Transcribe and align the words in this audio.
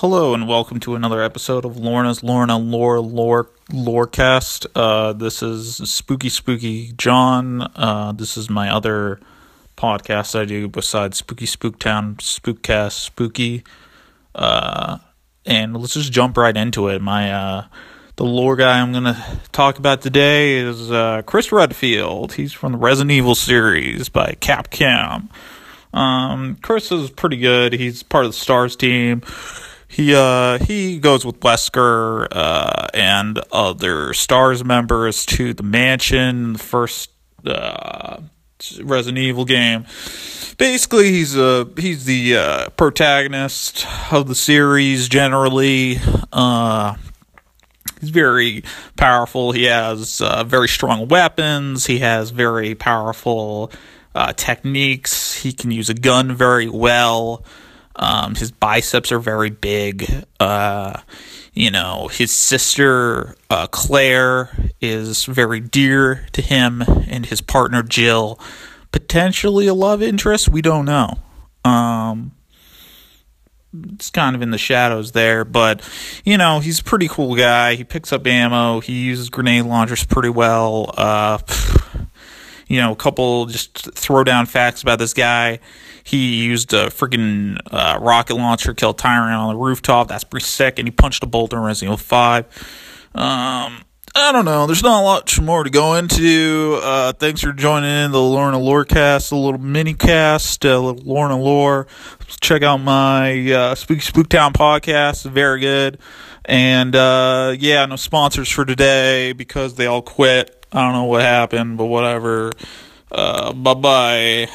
Hello 0.00 0.34
and 0.34 0.46
welcome 0.46 0.78
to 0.80 0.94
another 0.94 1.22
episode 1.22 1.64
of 1.64 1.78
Lorna's 1.78 2.22
Lorna 2.22 2.58
Lore 2.58 3.00
Lore 3.00 3.48
Lorecast. 3.70 4.66
Uh, 4.74 5.14
this 5.14 5.42
is 5.42 5.76
Spooky 5.90 6.28
Spooky 6.28 6.92
John. 6.98 7.62
Uh, 7.74 8.12
this 8.12 8.36
is 8.36 8.50
my 8.50 8.68
other 8.68 9.18
podcast 9.74 10.38
I 10.38 10.44
do 10.44 10.68
besides 10.68 11.16
Spooky 11.16 11.46
Spooktown, 11.46 12.16
Spookcast, 12.16 12.92
Spooky. 12.92 13.64
Uh, 14.34 14.98
and 15.46 15.74
let's 15.74 15.94
just 15.94 16.12
jump 16.12 16.36
right 16.36 16.54
into 16.54 16.88
it. 16.88 17.00
My 17.00 17.32
uh, 17.32 17.66
the 18.16 18.24
lore 18.24 18.56
guy 18.56 18.78
I'm 18.78 18.92
gonna 18.92 19.40
talk 19.52 19.78
about 19.78 20.02
today 20.02 20.56
is 20.56 20.90
uh, 20.90 21.22
Chris 21.22 21.50
Redfield. 21.50 22.34
He's 22.34 22.52
from 22.52 22.72
the 22.72 22.78
Resident 22.78 23.12
Evil 23.12 23.34
series 23.34 24.10
by 24.10 24.36
Capcom. 24.40 25.30
Um, 25.94 26.56
Chris 26.56 26.92
is 26.92 27.08
pretty 27.08 27.38
good. 27.38 27.72
He's 27.72 28.02
part 28.02 28.26
of 28.26 28.32
the 28.32 28.38
Stars 28.38 28.76
team 28.76 29.22
he 29.96 30.14
uh 30.14 30.58
he 30.58 30.98
goes 30.98 31.24
with 31.24 31.40
Wesker 31.40 32.28
uh 32.30 32.86
and 32.92 33.40
other 33.50 34.12
stars 34.12 34.62
members 34.62 35.24
to 35.26 35.54
the 35.54 35.62
mansion 35.62 36.52
the 36.54 36.58
first 36.58 37.10
uh 37.46 38.18
Resident 38.82 39.18
Evil 39.18 39.44
game. 39.44 39.84
Basically, 40.58 41.12
he's 41.12 41.36
a 41.36 41.68
he's 41.76 42.04
the 42.04 42.36
uh, 42.36 42.68
protagonist 42.70 43.86
of 44.10 44.28
the 44.28 44.34
series. 44.34 45.08
Generally, 45.08 45.98
uh, 46.32 46.94
he's 48.00 48.10
very 48.10 48.64
powerful. 48.96 49.52
He 49.52 49.64
has 49.64 50.22
uh, 50.22 50.44
very 50.44 50.68
strong 50.68 51.08
weapons. 51.08 51.86
He 51.86 51.98
has 51.98 52.30
very 52.30 52.74
powerful 52.74 53.70
uh, 54.14 54.32
techniques. 54.32 55.34
He 55.34 55.52
can 55.52 55.70
use 55.70 55.90
a 55.90 55.94
gun 55.94 56.34
very 56.34 56.68
well. 56.68 57.44
Um, 57.96 58.34
his 58.34 58.50
biceps 58.50 59.10
are 59.10 59.18
very 59.18 59.50
big. 59.50 60.24
Uh, 60.38 61.00
you 61.54 61.70
know, 61.70 62.08
his 62.08 62.30
sister 62.30 63.34
uh, 63.48 63.66
Claire 63.68 64.50
is 64.80 65.24
very 65.24 65.60
dear 65.60 66.26
to 66.32 66.42
him, 66.42 66.82
and 66.82 67.24
his 67.24 67.40
partner 67.40 67.82
Jill, 67.82 68.38
potentially 68.92 69.66
a 69.66 69.74
love 69.74 70.02
interest. 70.02 70.50
We 70.50 70.60
don't 70.60 70.84
know. 70.84 71.18
Um, 71.64 72.32
it's 73.94 74.10
kind 74.10 74.36
of 74.36 74.42
in 74.42 74.50
the 74.50 74.58
shadows 74.58 75.12
there, 75.12 75.44
but 75.44 75.86
you 76.24 76.36
know, 76.36 76.60
he's 76.60 76.80
a 76.80 76.84
pretty 76.84 77.08
cool 77.08 77.34
guy. 77.34 77.74
He 77.74 77.84
picks 77.84 78.12
up 78.12 78.26
ammo. 78.26 78.80
He 78.80 79.04
uses 79.04 79.30
grenade 79.30 79.64
launchers 79.64 80.04
pretty 80.04 80.28
well. 80.28 80.94
Uh, 80.96 81.38
you 82.66 82.80
know, 82.80 82.92
a 82.92 82.96
couple 82.96 83.46
just 83.46 83.94
throw 83.94 84.24
down 84.24 84.46
facts 84.46 84.82
about 84.82 84.98
this 84.98 85.14
guy. 85.14 85.60
He 86.02 86.44
used 86.44 86.72
a 86.72 86.86
freaking 86.86 87.58
uh, 87.70 87.98
rocket 88.00 88.36
launcher, 88.36 88.74
killed 88.74 88.98
Tyrant 88.98 89.34
on 89.34 89.54
the 89.54 89.58
rooftop. 89.58 90.08
That's 90.08 90.24
pretty 90.24 90.46
sick. 90.46 90.78
And 90.78 90.86
he 90.86 90.92
punched 90.92 91.22
a 91.22 91.26
boulder 91.26 91.56
in 91.56 91.62
Resident 91.64 91.94
Evil 91.94 91.96
5. 91.96 92.44
Um, 93.14 93.82
I 94.18 94.32
don't 94.32 94.44
know. 94.44 94.66
There's 94.66 94.82
not 94.82 95.02
a 95.02 95.04
lot 95.04 95.40
more 95.42 95.62
to 95.62 95.68
go 95.68 95.94
into. 95.94 96.80
Uh, 96.82 97.12
thanks 97.12 97.42
for 97.42 97.52
joining 97.52 97.90
in 97.90 98.12
the 98.12 98.20
Lorna 98.20 98.56
Lorecast, 98.56 99.30
a 99.30 99.36
little 99.36 99.60
mini 99.60 99.92
cast, 99.92 100.64
little 100.64 100.94
Lorna 100.94 101.38
Lore. 101.38 101.86
Check 102.40 102.62
out 102.62 102.78
my 102.78 103.52
uh, 103.52 103.74
Spooky 103.74 104.00
Spooktown 104.00 104.52
podcast. 104.52 105.30
Very 105.30 105.60
good. 105.60 105.98
And 106.46 106.96
uh, 106.96 107.56
yeah, 107.58 107.84
no 107.84 107.96
sponsors 107.96 108.48
for 108.48 108.64
today 108.64 109.32
because 109.32 109.74
they 109.74 109.86
all 109.86 110.02
quit. 110.02 110.55
I 110.76 110.82
don't 110.82 110.92
know 110.92 111.04
what 111.04 111.22
happened, 111.22 111.78
but 111.78 111.86
whatever. 111.86 112.52
Uh, 113.10 113.54
bye 113.54 113.72
bye. 113.74 114.48